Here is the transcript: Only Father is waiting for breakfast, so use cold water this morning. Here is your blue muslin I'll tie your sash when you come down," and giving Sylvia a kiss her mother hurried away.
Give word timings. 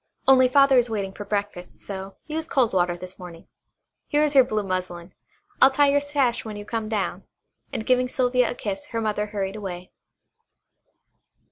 Only 0.27 0.47
Father 0.47 0.79
is 0.79 0.89
waiting 0.89 1.13
for 1.13 1.25
breakfast, 1.25 1.79
so 1.79 2.15
use 2.25 2.47
cold 2.47 2.73
water 2.73 2.97
this 2.97 3.19
morning. 3.19 3.45
Here 4.07 4.23
is 4.23 4.33
your 4.33 4.43
blue 4.43 4.63
muslin 4.63 5.13
I'll 5.61 5.69
tie 5.69 5.89
your 5.91 6.01
sash 6.01 6.43
when 6.43 6.55
you 6.55 6.65
come 6.65 6.89
down," 6.89 7.25
and 7.71 7.85
giving 7.85 8.09
Sylvia 8.09 8.49
a 8.49 8.55
kiss 8.55 8.85
her 8.87 8.99
mother 8.99 9.27
hurried 9.27 9.55
away. 9.57 9.91